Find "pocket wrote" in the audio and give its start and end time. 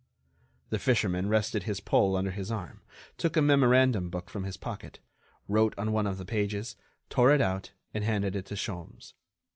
4.57-5.75